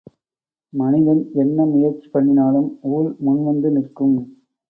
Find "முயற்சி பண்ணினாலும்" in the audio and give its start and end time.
1.65-2.69